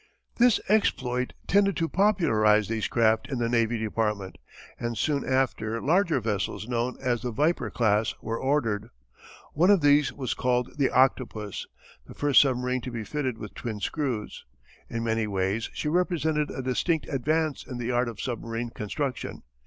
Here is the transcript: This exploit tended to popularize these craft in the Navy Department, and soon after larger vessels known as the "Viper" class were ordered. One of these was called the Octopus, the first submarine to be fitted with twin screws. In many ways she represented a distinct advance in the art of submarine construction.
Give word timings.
This 0.37 0.59
exploit 0.67 1.33
tended 1.45 1.77
to 1.77 1.87
popularize 1.87 2.67
these 2.67 2.87
craft 2.87 3.29
in 3.31 3.37
the 3.37 3.47
Navy 3.47 3.77
Department, 3.77 4.39
and 4.79 4.97
soon 4.97 5.23
after 5.23 5.79
larger 5.79 6.19
vessels 6.19 6.67
known 6.67 6.97
as 6.99 7.21
the 7.21 7.29
"Viper" 7.29 7.69
class 7.69 8.15
were 8.19 8.39
ordered. 8.39 8.89
One 9.53 9.69
of 9.69 9.81
these 9.81 10.11
was 10.11 10.33
called 10.33 10.75
the 10.79 10.89
Octopus, 10.89 11.67
the 12.07 12.15
first 12.15 12.41
submarine 12.41 12.81
to 12.81 12.91
be 12.91 13.03
fitted 13.03 13.37
with 13.37 13.53
twin 13.53 13.79
screws. 13.79 14.43
In 14.89 15.03
many 15.03 15.27
ways 15.27 15.69
she 15.71 15.87
represented 15.87 16.49
a 16.49 16.63
distinct 16.63 17.07
advance 17.07 17.63
in 17.63 17.77
the 17.77 17.91
art 17.91 18.09
of 18.09 18.19
submarine 18.19 18.71
construction. 18.71 19.43